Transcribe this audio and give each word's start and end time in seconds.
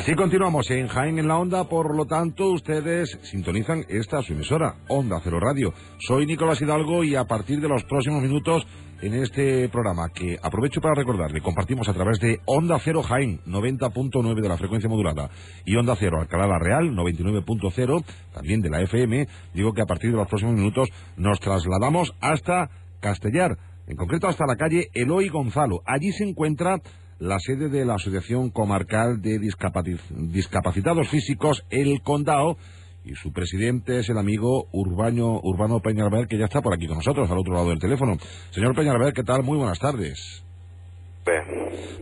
Así 0.00 0.14
continuamos 0.14 0.70
en 0.70 0.88
Jaén 0.88 1.18
en 1.18 1.28
la 1.28 1.36
Onda, 1.36 1.64
por 1.64 1.94
lo 1.94 2.06
tanto 2.06 2.52
ustedes 2.52 3.18
sintonizan 3.20 3.84
esta 3.90 4.22
su 4.22 4.32
emisora, 4.32 4.76
Onda 4.88 5.20
Cero 5.22 5.38
Radio. 5.38 5.74
Soy 5.98 6.24
Nicolás 6.24 6.62
Hidalgo 6.62 7.04
y 7.04 7.16
a 7.16 7.24
partir 7.24 7.60
de 7.60 7.68
los 7.68 7.84
próximos 7.84 8.22
minutos 8.22 8.66
en 9.02 9.12
este 9.12 9.68
programa 9.68 10.08
que 10.08 10.38
aprovecho 10.42 10.80
para 10.80 10.94
recordarle, 10.94 11.42
compartimos 11.42 11.86
a 11.86 11.92
través 11.92 12.18
de 12.18 12.40
Onda 12.46 12.78
Cero 12.82 13.02
Jaén, 13.02 13.42
90.9 13.44 14.40
de 14.40 14.48
la 14.48 14.56
frecuencia 14.56 14.88
modulada, 14.88 15.28
y 15.66 15.76
Onda 15.76 15.94
Cero 15.96 16.16
Alcalá 16.18 16.46
la 16.46 16.58
Real, 16.58 16.92
99.0, 16.92 18.04
también 18.32 18.62
de 18.62 18.70
la 18.70 18.80
FM, 18.80 19.28
digo 19.52 19.74
que 19.74 19.82
a 19.82 19.86
partir 19.86 20.12
de 20.12 20.16
los 20.16 20.28
próximos 20.28 20.54
minutos 20.54 20.88
nos 21.18 21.40
trasladamos 21.40 22.14
hasta 22.22 22.70
Castellar, 23.00 23.58
en 23.86 23.96
concreto 23.96 24.28
hasta 24.28 24.46
la 24.46 24.56
calle 24.56 24.88
Eloy 24.94 25.28
Gonzalo. 25.28 25.82
Allí 25.84 26.10
se 26.12 26.24
encuentra 26.24 26.80
la 27.20 27.38
sede 27.38 27.68
de 27.68 27.84
la 27.84 27.94
Asociación 27.94 28.50
Comarcal 28.50 29.20
de 29.20 29.38
Discapacitados 29.38 31.08
Físicos, 31.10 31.64
El 31.68 32.00
Condado, 32.02 32.56
y 33.04 33.14
su 33.14 33.32
presidente 33.32 33.98
es 33.98 34.08
el 34.08 34.16
amigo 34.16 34.68
Urbano, 34.72 35.38
Urbano 35.42 35.80
Peñalver, 35.80 36.26
que 36.26 36.38
ya 36.38 36.46
está 36.46 36.62
por 36.62 36.74
aquí 36.74 36.86
con 36.86 36.96
nosotros, 36.96 37.30
al 37.30 37.38
otro 37.38 37.52
lado 37.52 37.68
del 37.68 37.78
teléfono. 37.78 38.16
Señor 38.50 38.74
Peñalver, 38.74 39.12
¿qué 39.12 39.22
tal? 39.22 39.42
Muy 39.42 39.58
buenas 39.58 39.78
tardes. 39.78 40.44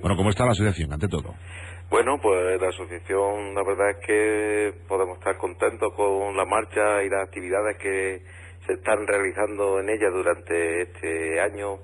Bueno, 0.00 0.16
¿cómo 0.16 0.30
está 0.30 0.44
la 0.44 0.52
asociación, 0.52 0.92
ante 0.92 1.08
todo? 1.08 1.34
Bueno, 1.90 2.18
pues 2.22 2.60
la 2.60 2.68
asociación, 2.68 3.54
la 3.54 3.64
verdad 3.64 3.90
es 3.90 4.06
que 4.06 4.72
podemos 4.86 5.18
estar 5.18 5.36
contentos 5.36 5.92
con 5.96 6.36
la 6.36 6.44
marcha 6.44 7.02
y 7.02 7.08
las 7.08 7.26
actividades 7.26 7.76
que 7.78 8.22
se 8.66 8.74
están 8.74 9.04
realizando 9.06 9.80
en 9.80 9.88
ella 9.88 10.10
durante 10.10 10.82
este 10.82 11.40
año 11.40 11.78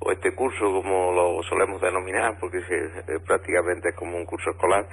o 0.00 0.12
este 0.12 0.34
curso 0.34 0.64
como 0.70 1.12
lo 1.12 1.42
solemos 1.42 1.80
denominar 1.80 2.36
porque 2.40 2.58
prácticamente 3.26 3.90
es 3.90 3.94
como 3.96 4.16
un 4.16 4.24
curso 4.24 4.50
escolar 4.50 4.86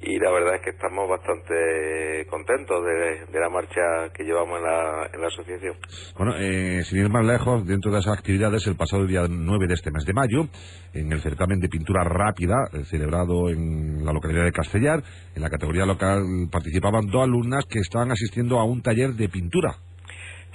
y 0.00 0.18
la 0.18 0.30
verdad 0.30 0.56
es 0.56 0.62
que 0.62 0.70
estamos 0.70 1.08
bastante 1.08 2.26
contentos 2.30 2.84
de, 2.84 3.40
la 3.40 3.48
marcha 3.48 4.12
que 4.14 4.24
llevamos 4.24 4.58
en 4.58 4.64
la, 4.64 5.10
en 5.12 5.20
la 5.20 5.26
asociación. 5.26 5.74
Bueno, 6.16 6.34
eh, 6.36 6.82
sin 6.84 6.98
ir 6.98 7.08
más 7.08 7.24
lejos, 7.24 7.66
dentro 7.66 7.92
de 7.92 8.00
esas 8.00 8.18
actividades, 8.18 8.66
el 8.66 8.76
pasado 8.76 9.06
día 9.06 9.26
9 9.28 9.66
de 9.66 9.74
este 9.74 9.90
mes 9.90 10.04
de 10.04 10.12
mayo, 10.12 10.48
en 10.92 11.12
el 11.12 11.20
certamen 11.20 11.60
de 11.60 11.68
pintura 11.68 12.04
rápida 12.04 12.54
eh, 12.72 12.84
celebrado 12.84 13.48
en 13.48 14.04
la 14.04 14.12
localidad 14.12 14.44
de 14.44 14.52
Castellar, 14.52 15.02
en 15.34 15.42
la 15.42 15.50
categoría 15.50 15.86
local 15.86 16.22
participaban 16.50 17.06
dos 17.06 17.22
alumnas 17.22 17.64
que 17.66 17.78
estaban 17.80 18.10
asistiendo 18.10 18.58
a 18.58 18.64
un 18.64 18.82
taller 18.82 19.10
de 19.14 19.28
pintura. 19.28 19.76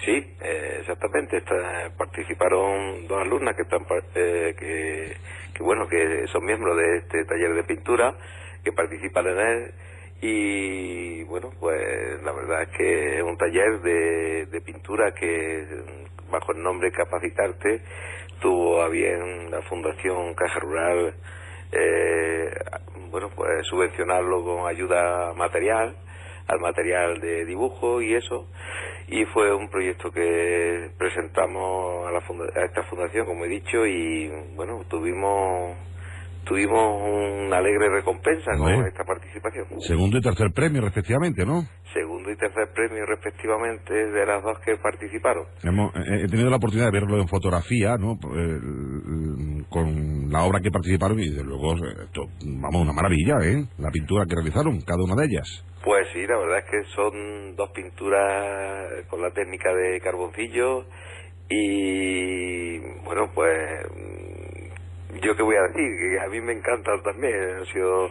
Sí, 0.06 0.36
eh, 0.42 0.78
exactamente. 0.82 1.42
participaron 1.98 3.08
dos 3.08 3.22
alumnas 3.22 3.56
que 3.56 3.62
están 3.62 3.86
eh, 4.16 4.54
que, 5.54 5.64
bueno 5.64 5.88
que 5.88 6.28
son 6.28 6.44
miembros 6.46 6.76
de 6.78 6.98
este 6.98 7.24
taller 7.24 7.54
de 7.54 7.64
pintura 7.64 8.14
que 8.66 8.74
participan 8.74 9.28
en 9.28 9.40
él 9.40 9.72
y 10.22 11.24
bueno 11.24 11.52
pues 11.58 12.22
la 12.22 12.34
verdad 12.34 12.64
es 12.64 12.70
que 12.78 13.18
es 13.18 13.24
un 13.24 13.38
taller 13.38 13.80
de, 13.82 14.46
de 14.48 14.62
pintura 14.62 15.14
que 15.14 15.66
bajo 16.30 16.52
el 16.52 16.62
nombre 16.62 16.92
Capacitarte 16.92 17.82
tuvo 18.42 18.82
a 18.82 18.90
bien 18.90 19.50
la 19.52 19.62
Fundación 19.62 20.34
Caja 20.34 20.60
Rural 20.60 21.14
eh, 21.72 22.54
bueno 23.10 23.30
pues 23.34 23.66
subvencionarlo 23.68 24.44
con 24.44 24.68
ayuda 24.68 25.34
material 25.34 25.96
al 26.48 26.60
material 26.60 27.20
de 27.20 27.46
dibujo 27.46 28.02
y 28.02 28.14
eso 28.14 28.48
y 29.08 29.26
fue 29.26 29.54
un 29.54 29.70
proyecto 29.70 30.12
que 30.12 30.92
presentamos 30.98 32.08
a, 32.08 32.12
la 32.12 32.20
a 32.20 32.66
esta 32.66 32.84
fundación, 32.84 33.26
como 33.26 33.46
he 33.46 33.50
dicho, 33.50 33.86
y 33.86 34.32
bueno, 34.56 34.84
tuvimos 34.90 35.78
tuvimos 36.46 37.02
una 37.02 37.58
alegre 37.58 37.90
recompensa 37.90 38.52
con 38.58 38.86
esta 38.86 39.06
participación. 39.06 39.66
Segundo 39.80 40.18
y 40.18 40.22
tercer 40.22 40.52
premio, 40.52 40.82
respectivamente, 40.82 41.46
¿no? 41.46 41.66
Segundo 41.94 42.32
y 42.32 42.36
tercer 42.36 42.70
premio, 42.74 43.06
respectivamente, 43.06 43.94
de 43.94 44.26
las 44.26 44.44
dos 44.44 44.60
que 44.60 44.76
participaron. 44.78 45.46
Hemos, 45.64 45.94
he 45.96 46.28
tenido 46.28 46.50
la 46.50 46.58
oportunidad 46.58 46.92
de 46.92 47.00
verlo 47.00 47.22
en 47.22 47.28
fotografía, 47.28 47.98
¿no? 47.98 48.14
Eh, 48.14 49.64
con 49.70 50.03
la 50.34 50.44
obra 50.44 50.60
que 50.62 50.72
participaron 50.72 51.20
y, 51.20 51.30
de 51.30 51.44
luego, 51.44 51.76
vamos, 52.44 52.82
una 52.82 52.92
maravilla, 52.92 53.38
¿eh? 53.44 53.66
La 53.78 53.92
pintura 53.92 54.26
que 54.26 54.36
realizaron, 54.36 54.82
cada 54.82 55.04
una 55.04 55.16
de 55.16 55.28
ellas. 55.28 55.64
Pues 55.84 56.08
sí, 56.12 56.26
la 56.26 56.38
verdad 56.40 56.58
es 56.58 56.66
que 56.66 56.84
son 56.96 57.56
dos 57.56 57.70
pinturas 57.70 59.06
con 59.10 59.22
la 59.22 59.30
técnica 59.32 59.72
de 59.74 60.02
carboncillo 60.02 60.86
y 61.50 62.80
bueno, 63.04 63.30
pues 63.36 63.52
yo 65.22 65.36
qué 65.36 65.44
voy 65.44 65.56
a 65.56 65.68
decir, 65.68 65.86
que 66.00 66.20
a 66.20 66.28
mí 66.30 66.42
me 66.42 66.54
encantan 66.54 67.04
también, 67.04 67.36
han 67.60 67.66
sido 67.68 68.10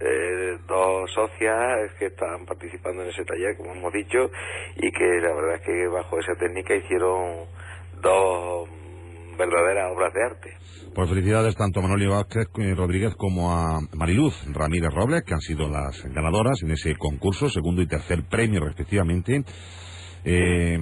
eh, 0.00 0.58
dos 0.68 1.10
socias 1.12 1.92
que 1.98 2.06
están 2.06 2.44
participando 2.44 3.02
en 3.02 3.08
ese 3.08 3.24
taller, 3.24 3.56
como 3.56 3.72
hemos 3.72 3.92
dicho, 3.92 4.30
y 4.76 4.90
que 4.92 5.20
la 5.22 5.32
verdad 5.32 5.54
es 5.54 5.62
que 5.62 5.86
bajo 5.88 6.18
esa 6.18 6.34
técnica 6.34 6.74
hicieron 6.74 7.46
dos 8.02 8.68
verdaderas 9.36 9.92
obras 9.92 10.12
de 10.12 10.24
arte. 10.24 10.50
Pues 10.94 11.08
felicidades 11.08 11.56
tanto 11.56 11.80
a 11.80 11.82
Manoli 11.82 12.06
Vázquez 12.06 12.48
Rodríguez 12.76 13.14
como 13.16 13.52
a 13.52 13.80
Mariluz 13.94 14.34
Ramírez 14.52 14.90
Robles, 14.92 15.22
que 15.22 15.34
han 15.34 15.40
sido 15.40 15.68
las 15.68 16.02
ganadoras 16.04 16.62
en 16.62 16.70
ese 16.72 16.94
concurso, 16.96 17.48
segundo 17.48 17.80
y 17.82 17.86
tercer 17.86 18.24
premio 18.28 18.60
respectivamente, 18.60 19.42
eh, 20.24 20.78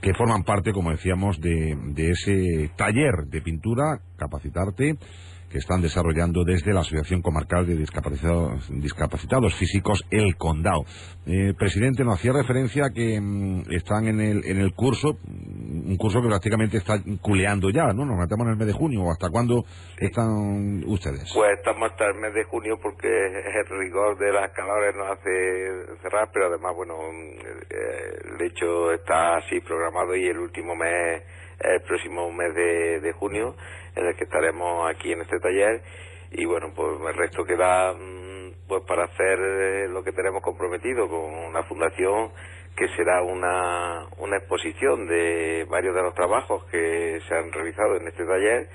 que 0.00 0.14
forman 0.14 0.44
parte, 0.44 0.72
como 0.72 0.92
decíamos, 0.92 1.40
de, 1.40 1.76
de 1.94 2.10
ese 2.10 2.70
taller 2.76 3.26
de 3.26 3.42
pintura, 3.42 4.00
Capacitarte, 4.16 4.96
que 5.52 5.58
están 5.58 5.82
desarrollando 5.82 6.44
desde 6.44 6.72
la 6.72 6.80
Asociación 6.80 7.20
Comarcal 7.20 7.66
de 7.66 7.76
Discapacitados, 7.76 8.68
Discapacitados 8.70 9.54
Físicos, 9.54 10.02
El 10.10 10.36
Condado. 10.36 10.84
Eh, 11.26 11.52
presidente, 11.56 12.02
nos 12.02 12.18
hacía 12.18 12.32
referencia 12.32 12.90
que 12.92 13.20
mm, 13.20 13.70
están 13.70 14.08
en 14.08 14.20
el, 14.20 14.44
en 14.46 14.58
el 14.58 14.74
curso, 14.74 15.18
un 15.24 15.96
curso 15.96 16.20
que 16.22 16.28
prácticamente 16.28 16.78
está 16.78 16.94
culeando 17.20 17.70
ya, 17.70 17.92
¿no? 17.92 18.06
Nos 18.06 18.18
metemos 18.18 18.46
en 18.46 18.52
el 18.52 18.56
mes 18.56 18.66
de 18.66 18.72
junio. 18.72 19.10
¿Hasta 19.10 19.28
cuándo 19.28 19.64
están 19.98 20.82
ustedes? 20.86 21.30
Pues 21.34 21.50
estamos 21.58 21.90
hasta 21.90 22.06
el 22.06 22.14
mes 22.14 22.34
de 22.34 22.44
junio 22.44 22.78
porque 22.82 23.08
el 23.08 23.78
rigor 23.78 24.18
de 24.18 24.32
las 24.32 24.50
calores 24.52 24.96
nos 24.96 25.10
hace 25.10 26.00
cerrar, 26.02 26.30
pero 26.32 26.46
además, 26.46 26.74
bueno, 26.74 26.94
eh, 27.70 28.34
el 28.34 28.46
hecho 28.46 28.92
está 28.92 29.36
así 29.36 29.60
programado 29.60 30.16
y 30.16 30.26
el 30.26 30.38
último 30.38 30.74
mes, 30.74 31.22
el 31.62 31.80
próximo 31.82 32.30
mes 32.32 32.54
de, 32.54 33.00
de 33.00 33.12
junio 33.12 33.54
en 33.94 34.06
el 34.06 34.16
que 34.16 34.24
estaremos 34.24 34.90
aquí 34.90 35.12
en 35.12 35.20
este 35.22 35.38
taller. 35.38 35.82
Y 36.30 36.44
bueno, 36.46 36.72
pues 36.74 36.88
el 37.08 37.14
resto 37.14 37.44
queda 37.44 37.92
mm, 37.92 38.32
pues 38.66 38.82
para 38.84 39.04
hacer 39.04 39.38
eh, 39.38 39.88
lo 39.88 40.02
que 40.02 40.12
tenemos 40.12 40.42
comprometido 40.42 41.08
con 41.08 41.20
una 41.20 41.62
fundación 41.64 42.30
que 42.76 42.88
será 42.96 43.22
una, 43.22 44.06
una 44.16 44.38
exposición 44.38 45.06
de 45.06 45.66
varios 45.68 45.94
de 45.94 46.02
los 46.02 46.14
trabajos 46.14 46.64
que 46.70 47.20
se 47.28 47.34
han 47.34 47.52
realizado 47.52 47.96
en 47.96 48.08
este 48.08 48.24
taller 48.24 48.68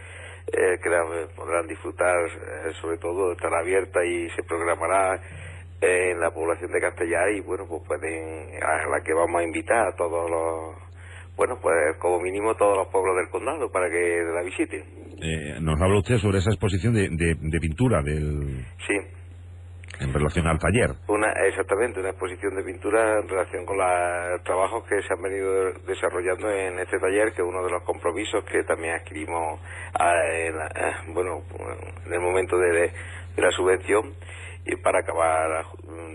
eh, 0.46 0.80
que 0.81 0.90
podrán 1.36 1.68
disfrutar 1.68 2.16
eh, 2.28 2.74
sobre 2.80 2.98
todo 3.00 3.31
estará 3.31 3.59
abierta 3.59 4.06
y 4.06 4.30
se 4.30 4.44
programará 4.44 5.19
en 5.81 6.19
la 6.19 6.31
población 6.31 6.72
de 6.72 6.80
Castellar. 6.80 7.31
Y 7.31 7.42
bueno 7.42 7.66
pues 7.68 7.81
pueden 7.88 8.64
a 8.64 8.88
la 8.88 9.02
que 9.04 9.14
vamos 9.14 9.42
a 9.42 9.44
invitar 9.44 9.88
a 9.88 9.96
todos 9.96 10.30
los 10.30 10.87
bueno, 11.38 11.58
pues 11.62 11.75
como 12.00 12.20
mínimo 12.20 12.56
todos 12.56 12.75
los 12.75 12.88
pueblos 12.88 13.16
del 13.16 13.30
condado 13.30 13.72
para 13.72 13.90
que 13.90 14.24
la 14.34 14.42
visiten. 14.42 14.84
Eh, 15.22 15.59
nos 15.62 15.80
habla 15.80 16.00
usted 16.00 16.18
sobre 16.18 16.40
esa 16.40 16.50
exposición 16.50 16.94
de, 16.94 17.09
de, 17.09 17.59
pintura 17.59 18.02
del... 18.02 18.66
Sí. 18.86 18.98
En 20.00 20.13
relación 20.13 20.47
al 20.47 20.59
taller. 20.59 20.96
Una, 21.08 21.31
exactamente, 21.47 22.00
una 22.00 22.09
exposición 22.09 22.56
de 22.56 22.63
pintura 22.63 23.19
en 23.19 23.28
relación 23.28 23.66
con 23.66 23.78
los 23.78 24.44
trabajos 24.44 24.84
que 24.88 25.02
se 25.02 25.13
han 25.13 25.22
venido 25.22 25.74
desarrollando 25.88 26.50
en 26.50 26.80
este 26.80 27.00
taller, 27.00 27.34
que 27.34 27.41
es 27.41 27.47
uno 27.47 27.63
de 27.63 27.72
los 27.72 27.84
compromisos 27.84 28.44
que 28.46 28.63
también 28.63 28.96
adquirimos 28.96 29.59
ah, 30.00 30.13
en, 30.31 30.56
ah, 30.56 31.03
bueno, 31.13 31.41
en 32.06 32.13
el 32.13 32.19
momento 32.19 32.57
de 32.57 32.92
la 33.38 33.51
subvención 33.51 34.13
y 34.68 34.75
para 34.77 35.00
acabar 35.00 35.66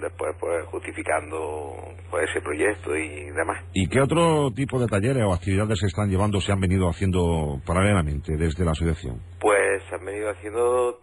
después 0.00 0.36
pues 0.38 0.66
justificando 0.66 1.74
pues 2.10 2.28
ese 2.28 2.40
proyecto 2.42 2.94
y 2.94 3.30
demás. 3.30 3.64
¿Y 3.72 3.88
qué 3.88 4.00
otro 4.00 4.50
tipo 4.54 4.78
de 4.78 4.86
talleres 4.86 5.24
o 5.24 5.32
actividades 5.32 5.78
se 5.80 5.86
están 5.86 6.10
llevando, 6.10 6.40
se 6.40 6.52
han 6.52 6.60
venido 6.60 6.88
haciendo 6.88 7.60
paralelamente 7.64 8.36
desde 8.36 8.64
la 8.64 8.72
asociación? 8.72 9.20
Pues 9.40 9.82
se 9.88 9.94
han 9.94 10.04
venido 10.04 10.30
haciendo 10.30 10.98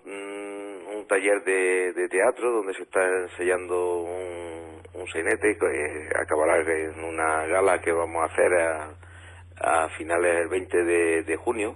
taller 1.10 1.44
de, 1.44 2.08
teatro 2.08 2.52
donde 2.52 2.74
se 2.76 2.84
está 2.84 3.06
ensayando 3.06 4.04
un, 4.04 4.82
un 4.94 5.08
sainete 5.12 5.58
que 5.58 6.10
acabará 6.18 6.62
en 6.62 7.04
una 7.04 7.46
gala 7.48 7.82
que 7.82 7.92
vamos 7.92 8.22
a 8.22 8.32
hacer 8.32 8.54
a, 8.54 9.90
finales 9.98 10.36
del 10.36 10.48
20 10.48 10.84
de 11.24 11.36
junio 11.36 11.76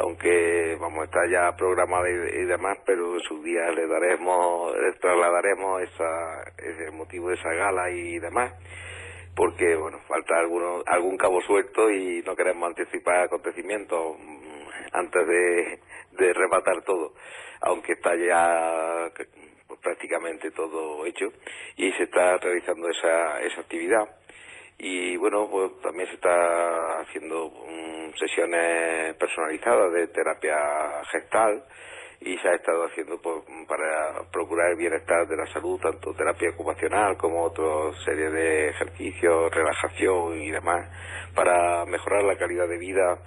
aunque 0.00 0.76
vamos 0.80 1.02
a 1.02 1.04
estar 1.04 1.28
ya 1.28 1.54
programada 1.56 2.08
y, 2.08 2.44
demás, 2.46 2.78
pero 2.86 3.14
en 3.14 3.20
su 3.20 3.42
día 3.42 3.70
le 3.70 3.86
daremos, 3.86 4.74
le 4.74 4.92
trasladaremos 4.92 5.82
esa, 5.82 6.42
ese 6.56 6.90
motivo 6.90 7.28
de 7.28 7.34
esa 7.34 7.52
gala 7.52 7.90
y 7.90 8.18
demás, 8.18 8.54
porque 9.36 9.76
bueno, 9.76 9.98
falta 10.08 10.38
alguno, 10.38 10.82
algún 10.86 11.18
cabo 11.18 11.40
suelto 11.42 11.90
y 11.90 12.22
no 12.22 12.34
queremos 12.34 12.68
anticipar 12.68 13.24
acontecimientos 13.24 14.16
mm, 14.18 14.68
antes 14.92 15.26
de, 15.26 15.80
de 16.12 16.32
rematar 16.32 16.82
todo, 16.82 17.14
aunque 17.62 17.92
está 17.92 18.14
ya 18.16 19.10
prácticamente 19.82 20.50
todo 20.50 21.06
hecho 21.06 21.26
y 21.76 21.90
se 21.92 22.04
está 22.04 22.36
realizando 22.38 22.88
esa, 22.88 23.40
esa 23.40 23.60
actividad. 23.60 24.08
Y 24.78 25.16
bueno, 25.16 25.48
pues 25.50 25.72
también 25.82 26.08
se 26.08 26.14
está 26.14 27.00
haciendo 27.00 27.50
mm, 27.50 28.14
sesiones 28.18 29.14
personalizadas 29.16 29.92
de 29.92 30.08
terapia 30.08 30.56
gestal 31.12 31.64
y 32.20 32.36
se 32.38 32.48
ha 32.48 32.54
estado 32.54 32.84
haciendo 32.84 33.20
pues, 33.20 33.42
para 33.66 34.22
procurar 34.30 34.70
el 34.70 34.76
bienestar 34.76 35.26
de 35.26 35.36
la 35.36 35.46
salud, 35.52 35.80
tanto 35.80 36.14
terapia 36.14 36.50
ocupacional 36.50 37.16
como 37.16 37.44
otra 37.44 37.64
serie 38.04 38.30
de 38.30 38.68
ejercicios, 38.70 39.50
relajación 39.54 40.40
y 40.40 40.50
demás, 40.50 40.88
para 41.34 41.84
mejorar 41.86 42.24
la 42.24 42.36
calidad 42.36 42.68
de 42.68 42.78
vida 42.78 43.18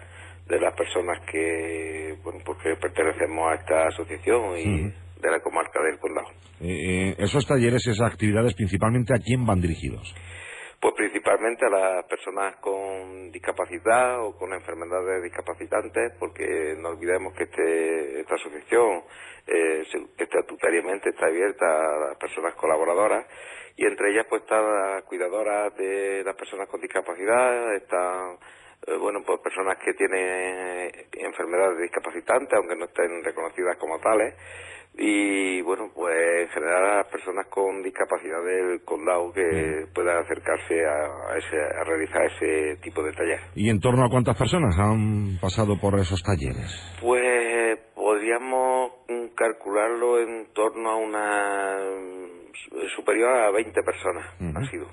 de 0.48 0.60
las 0.60 0.74
personas 0.76 1.20
que, 1.30 2.18
bueno, 2.24 2.40
pues 2.46 2.58
pertenecemos 2.80 3.52
a 3.52 3.56
esta 3.56 3.88
asociación 3.88 4.58
y 4.58 4.94
de 5.22 5.32
la 5.32 5.40
comarca 5.40 5.82
del 5.82 5.98
condado. 6.00 6.28
Eh, 6.60 7.16
esos 7.18 7.48
talleres, 7.48 7.88
esas 7.88 8.12
actividades, 8.12 8.54
principalmente 8.54 9.14
a 9.16 9.20
quién 9.20 9.46
van 9.46 9.62
dirigidos? 9.62 10.14
Pues 10.80 10.94
principalmente 10.96 11.66
a 11.66 11.70
las 11.70 12.06
personas 12.06 12.58
con 12.58 13.32
discapacidad 13.32 14.22
o 14.22 14.36
con 14.38 14.52
enfermedades 14.52 15.24
discapacitantes, 15.24 16.12
porque 16.20 16.76
no 16.78 16.90
olvidemos 16.90 17.34
que 17.34 17.44
este, 17.46 18.20
esta 18.20 18.36
asociación 18.36 19.04
eh, 19.48 19.84
estatutariamente 20.18 21.10
está 21.10 21.28
abierta 21.28 21.66
a 21.66 22.10
las 22.10 22.18
personas 22.18 22.54
colaboradoras 22.56 23.26
y 23.78 23.86
entre 23.86 24.12
ellas 24.12 24.26
pues 24.30 24.42
están 24.42 24.64
las 24.64 25.04
cuidadoras 25.04 25.74
de 25.78 26.22
las 26.26 26.36
personas 26.36 26.68
con 26.68 26.82
discapacidad, 26.82 27.76
están 27.76 28.38
eh, 28.88 28.98
bueno 28.98 29.22
pues 29.26 29.40
personas 29.42 29.78
que 29.84 29.94
tienen 29.94 30.92
enfermedades 31.14 31.80
discapacitantes 31.80 32.54
aunque 32.58 32.76
no 32.76 32.86
estén 32.86 33.24
reconocidas 33.24 33.78
como 33.78 34.00
tales 34.00 34.36
y 34.96 35.62
bueno, 35.64 35.90
pues 35.94 36.16
en 36.44 36.50
general 36.50 36.86
a 36.86 36.98
las 36.98 37.08
personas 37.08 37.48
con 37.48 37.82
discapacidad 37.82 38.44
del 38.46 38.84
condado 38.84 39.34
que 39.34 39.88
puedan 39.94 40.24
acercarse 40.24 40.86
a, 40.86 41.38
ese, 41.38 41.58
a 41.58 41.84
realizar 41.84 42.22
ese 42.26 42.80
tipo 42.82 43.02
de 43.02 43.12
taller. 43.14 43.40
¿Y 43.56 43.70
en 43.70 43.80
torno 43.80 44.06
a 44.06 44.10
cuántas 44.10 44.38
personas 44.38 44.78
han 44.78 45.40
pasado 45.42 45.80
por 45.80 46.00
esos 46.00 46.22
talleres? 46.22 46.72
Pues 47.02 47.80
podríamos 47.96 48.92
calcularlo 49.36 50.20
en 50.20 50.54
torno 50.54 50.92
a 50.92 50.96
una 50.98 51.78
superior 52.96 53.30
a 53.30 53.52
20 53.52 53.82
personas 53.82 54.26
ha 54.40 54.70
sido. 54.70 54.88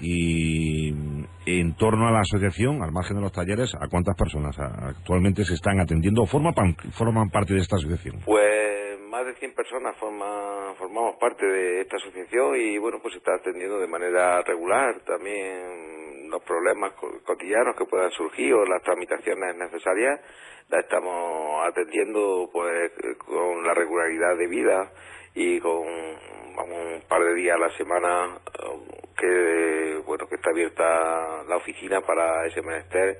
Y 0.00 1.23
en 1.46 1.76
torno 1.76 2.08
a 2.08 2.12
la 2.12 2.20
asociación, 2.20 2.82
al 2.82 2.92
margen 2.92 3.16
de 3.16 3.22
los 3.22 3.32
talleres, 3.32 3.74
¿a 3.74 3.88
cuántas 3.88 4.16
personas 4.16 4.58
actualmente 4.58 5.44
se 5.44 5.54
están 5.54 5.80
atendiendo 5.80 6.22
o 6.22 6.26
forman, 6.26 6.54
forman 6.92 7.30
parte 7.30 7.54
de 7.54 7.60
esta 7.60 7.76
asociación? 7.76 8.20
Pues 8.24 8.98
más 9.10 9.26
de 9.26 9.34
100 9.34 9.54
personas 9.54 9.96
forma, 9.98 10.74
formamos 10.78 11.16
parte 11.16 11.46
de 11.46 11.82
esta 11.82 11.96
asociación 11.96 12.56
y 12.56 12.78
bueno, 12.78 12.98
pues 13.00 13.12
se 13.12 13.18
está 13.18 13.34
atendiendo 13.34 13.78
de 13.78 13.86
manera 13.86 14.42
regular 14.42 15.00
también 15.06 16.30
los 16.30 16.42
problemas 16.42 16.92
cotidianos 17.24 17.76
que 17.76 17.84
puedan 17.84 18.10
surgir 18.10 18.54
o 18.54 18.64
las 18.64 18.82
tramitaciones 18.82 19.56
necesarias, 19.56 20.20
la 20.68 20.80
estamos 20.80 21.68
atendiendo 21.68 22.48
pues 22.52 22.90
con 23.18 23.62
la 23.64 23.74
regularidad 23.74 24.36
de 24.36 24.48
vida 24.48 24.90
y 25.34 25.60
con 25.60 25.84
vamos, 26.56 26.78
un 26.96 27.08
par 27.08 27.22
de 27.22 27.34
días 27.34 27.56
a 27.56 27.68
la 27.68 27.76
semana 27.76 28.38
que 29.24 30.02
bueno 30.06 30.26
que 30.28 30.36
está 30.36 30.50
abierta 30.50 31.44
la 31.48 31.56
oficina 31.56 32.00
para 32.00 32.46
ese 32.46 32.62
menester 32.62 33.18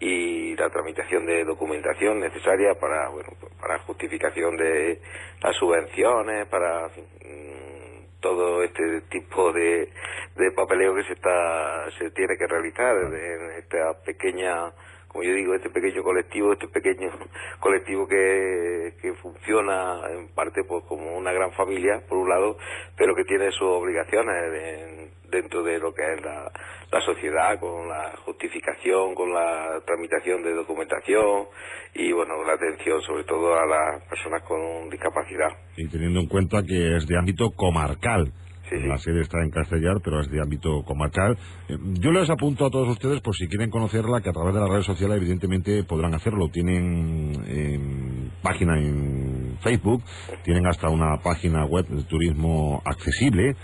y 0.00 0.54
la 0.56 0.70
tramitación 0.70 1.26
de 1.26 1.44
documentación 1.44 2.20
necesaria 2.20 2.74
para 2.74 3.08
bueno 3.08 3.30
para 3.60 3.78
justificación 3.80 4.56
de 4.56 5.00
las 5.42 5.56
subvenciones 5.56 6.46
para 6.46 6.88
mm, 6.88 8.20
todo 8.20 8.62
este 8.62 9.02
tipo 9.02 9.52
de, 9.52 9.88
de 10.36 10.52
papeleo 10.52 10.94
que 10.94 11.04
se 11.04 11.12
está 11.14 11.90
se 11.98 12.10
tiene 12.10 12.36
que 12.36 12.46
realizar 12.46 12.96
en 12.96 13.50
esta 13.58 13.94
pequeña 14.04 14.72
como 15.08 15.24
yo 15.24 15.34
digo, 15.34 15.54
este 15.54 15.70
pequeño 15.70 16.02
colectivo, 16.02 16.52
este 16.52 16.68
pequeño 16.68 17.10
colectivo 17.60 18.06
que, 18.06 18.94
que 19.00 19.14
funciona 19.14 20.00
en 20.10 20.28
parte 20.28 20.62
pues 20.64 20.84
como 20.84 21.16
una 21.16 21.32
gran 21.32 21.52
familia, 21.52 22.02
por 22.08 22.18
un 22.18 22.28
lado, 22.28 22.56
pero 22.96 23.14
que 23.14 23.24
tiene 23.24 23.50
sus 23.52 23.62
obligaciones 23.62 25.10
dentro 25.30 25.62
de 25.62 25.78
lo 25.78 25.92
que 25.92 26.02
es 26.14 26.22
la, 26.22 26.50
la 26.90 27.00
sociedad, 27.02 27.58
con 27.60 27.88
la 27.88 28.16
justificación, 28.24 29.14
con 29.14 29.32
la 29.32 29.80
tramitación 29.84 30.42
de 30.42 30.54
documentación 30.54 31.46
y, 31.94 32.12
bueno, 32.12 32.44
la 32.44 32.54
atención 32.54 33.00
sobre 33.02 33.24
todo 33.24 33.54
a 33.54 33.66
las 33.66 34.04
personas 34.08 34.42
con 34.42 34.88
discapacidad. 34.88 35.48
Y 35.76 35.88
teniendo 35.88 36.20
en 36.20 36.28
cuenta 36.28 36.62
que 36.62 36.96
es 36.96 37.06
de 37.06 37.18
ámbito 37.18 37.50
comarcal 37.50 38.32
la 38.70 38.98
sede 38.98 39.22
está 39.22 39.42
en 39.42 39.50
Castellar, 39.50 39.96
pero 40.02 40.20
es 40.20 40.30
de 40.30 40.40
ámbito 40.40 40.84
comarcal. 40.84 41.36
Eh, 41.68 41.76
yo 42.00 42.12
les 42.12 42.30
apunto 42.30 42.66
a 42.66 42.70
todos 42.70 42.88
ustedes, 42.88 43.20
por 43.20 43.34
si 43.34 43.48
quieren 43.48 43.70
conocerla, 43.70 44.20
que 44.20 44.30
a 44.30 44.32
través 44.32 44.54
de 44.54 44.60
las 44.60 44.68
redes 44.68 44.86
sociales 44.86 45.16
evidentemente 45.18 45.82
podrán 45.84 46.14
hacerlo. 46.14 46.48
Tienen 46.48 47.32
em, 47.46 48.30
página 48.42 48.78
en 48.78 49.58
Facebook, 49.60 50.02
tienen 50.44 50.66
hasta 50.66 50.88
una 50.88 51.18
página 51.18 51.64
web 51.64 51.86
de 51.88 52.04
turismo 52.04 52.80
accesible, 52.84 53.56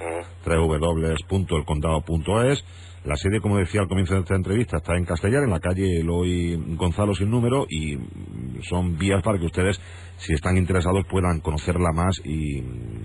www.elcondado.es 0.45 2.65
la 3.05 3.17
sede, 3.17 3.43
como 3.43 3.59
decía 3.59 3.83
al 3.83 3.89
comienzo 3.89 4.15
de 4.15 4.21
esta 4.21 4.35
entrevista, 4.35 4.79
está 4.79 4.97
en 4.97 5.05
Castellar, 5.05 5.45
en 5.45 5.50
la 5.50 5.61
calle 5.61 6.00
Eloy 6.00 6.57
Gonzalo 6.75 7.15
sin 7.15 7.31
número, 7.31 7.67
y 7.69 7.99
son 8.62 8.97
vías 8.97 9.23
para 9.23 9.39
que 9.39 9.45
ustedes, 9.45 9.79
si 10.17 10.33
están 10.33 10.57
interesados, 10.57 11.05
puedan 11.07 11.41
conocerla 11.41 11.93
más 11.93 12.19
y, 12.25 12.62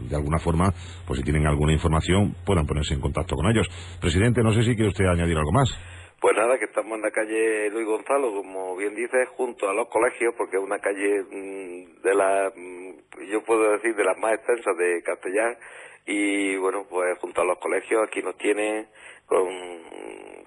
de 0.10 0.16
alguna 0.16 0.40
forma, 0.40 0.74
pues 1.06 1.20
si 1.20 1.24
tienen 1.24 1.46
alguna 1.48 1.74
información, 1.74 2.36
puedan 2.46 2.66
ponerse 2.66 2.94
en 2.94 3.02
contacto 3.02 3.36
con 3.36 3.50
ellos. 3.50 3.68
Presidente, 4.02 4.42
no 4.44 4.52
sé 4.52 4.64
si 4.64 4.76
quiere 4.76 4.90
usted 4.90 5.06
añadir 5.06 5.38
algo 5.38 5.52
más. 5.52 5.70
Pues 6.20 6.36
nada, 6.36 6.60
que 6.60 6.66
estamos 6.66 6.98
en 6.98 7.02
la 7.02 7.12
calle 7.12 7.68
Eloy 7.68 7.86
Gonzalo, 7.86 8.34
como 8.34 8.76
bien 8.76 8.94
dice, 8.94 9.26
junto 9.38 9.70
a 9.70 9.74
los 9.74 9.88
colegios, 9.88 10.34
porque 10.38 10.58
es 10.58 10.64
una 10.64 10.80
calle 10.80 11.24
mm, 11.24 12.02
de 12.02 12.14
la, 12.14 12.52
mm, 12.54 13.32
yo 13.32 13.42
puedo 13.46 13.72
decir, 13.72 13.96
de 13.96 14.04
las 14.04 14.18
más 14.18 14.34
extensas 14.34 14.76
de 14.78 15.02
Castellar, 15.02 15.58
y 16.10 16.58
bueno, 16.58 16.88
pues 16.90 17.20
junto 17.20 17.42
a 17.42 17.46
los 17.46 17.60
colegios 17.60 18.02
aquí 18.08 18.24
nos 18.24 18.36
tiene 18.38 18.88
con, 19.28 19.46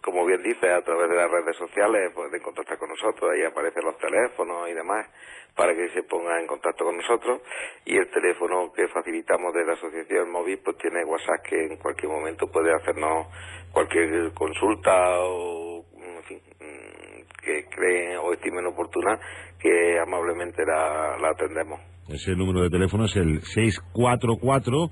como 0.02 0.26
bien 0.26 0.42
dice, 0.42 0.68
a 0.68 0.82
través 0.82 1.08
de 1.08 1.14
las 1.14 1.30
redes 1.30 1.56
sociales 1.56 2.12
pueden 2.14 2.42
contactar 2.42 2.76
con 2.78 2.88
nosotros, 2.88 3.30
ahí 3.30 3.44
aparecen 3.44 3.84
los 3.84 3.96
teléfonos 3.98 4.68
y 4.68 4.72
demás 4.72 5.06
para 5.54 5.72
que 5.72 5.88
se 5.90 6.02
pongan 6.02 6.40
en 6.40 6.46
contacto 6.48 6.84
con 6.84 6.96
nosotros 6.96 7.42
y 7.84 7.96
el 7.96 8.10
teléfono 8.10 8.72
que 8.72 8.88
facilitamos 8.88 9.54
de 9.54 9.64
la 9.64 9.74
asociación 9.74 10.32
móvil 10.32 10.58
pues 10.64 10.78
tiene 10.78 11.04
WhatsApp 11.04 11.42
que 11.48 11.66
en 11.66 11.76
cualquier 11.76 12.10
momento 12.10 12.50
puede 12.50 12.74
hacernos 12.74 13.28
cualquier 13.70 14.32
consulta 14.32 15.20
o 15.20 15.84
en 15.94 16.22
fin 16.24 16.40
que 17.40 17.66
creen 17.69 18.19
o 18.19 18.32
estimen 18.32 18.66
oportuna 18.66 19.19
que 19.60 19.98
amablemente 20.00 20.64
la, 20.66 21.16
la 21.20 21.31
atendemos. 21.31 21.81
Ese 22.08 22.32
número 22.32 22.62
de 22.62 22.70
teléfono 22.70 23.04
es 23.04 23.14
el 23.14 23.42
644 23.42 24.90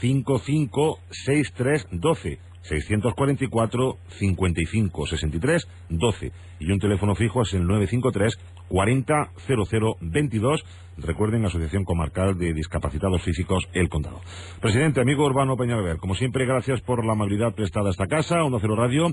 556312 0.00 2.38
644 2.62 3.98
55 4.18 5.06
63 5.06 5.68
12 5.90 6.32
y 6.60 6.70
un 6.70 6.78
teléfono 6.78 7.14
fijo 7.14 7.42
es 7.42 7.52
el 7.54 7.66
953 7.66 8.38
40 8.68 9.30
00 9.46 9.96
22 10.00 10.64
recuerden 10.96 11.44
Asociación 11.44 11.84
Comarcal 11.84 12.38
de 12.38 12.54
Discapacitados 12.54 13.20
Físicos 13.22 13.68
El 13.72 13.88
Condado. 13.88 14.20
Presidente, 14.60 15.00
amigo 15.00 15.26
Urbano 15.26 15.56
Peñalver 15.56 15.98
como 15.98 16.14
siempre 16.14 16.46
gracias 16.46 16.80
por 16.80 17.04
la 17.04 17.12
amabilidad 17.12 17.54
prestada 17.54 17.88
a 17.88 17.90
esta 17.90 18.06
casa 18.06 18.42
Onda 18.42 18.58
Cero 18.60 18.76
Radio. 18.76 19.08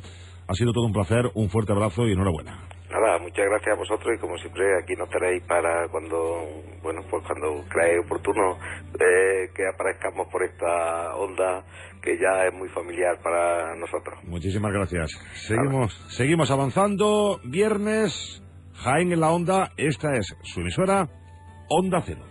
Ha 0.47 0.53
sido 0.53 0.73
todo 0.73 0.85
un 0.85 0.93
placer, 0.93 1.31
un 1.33 1.49
fuerte 1.49 1.73
abrazo 1.73 2.07
y 2.07 2.13
enhorabuena 2.13 2.59
muchas 3.31 3.45
gracias 3.45 3.75
a 3.75 3.79
vosotros 3.79 4.13
y 4.13 4.19
como 4.19 4.37
siempre 4.37 4.65
aquí 4.77 4.93
nos 4.95 5.09
tenéis 5.09 5.41
para 5.43 5.87
cuando, 5.87 6.43
bueno, 6.83 7.01
pues 7.09 7.23
cuando 7.25 7.63
creáis 7.69 8.05
oportuno 8.05 8.57
eh, 8.99 9.49
que 9.55 9.63
aparezcamos 9.73 10.27
por 10.29 10.43
esta 10.43 11.15
onda 11.15 11.63
que 12.01 12.17
ya 12.17 12.45
es 12.45 12.53
muy 12.53 12.67
familiar 12.69 13.17
para 13.23 13.73
nosotros. 13.77 14.19
Muchísimas 14.23 14.73
gracias. 14.73 15.11
Seguimos, 15.47 15.93
seguimos 16.09 16.51
avanzando. 16.51 17.39
Viernes, 17.45 18.43
Jaén 18.83 19.13
en 19.13 19.21
la 19.21 19.31
onda. 19.31 19.71
Esta 19.77 20.13
es 20.17 20.35
su 20.43 20.59
emisora, 20.59 21.07
Onda 21.69 22.03
Cero. 22.05 22.30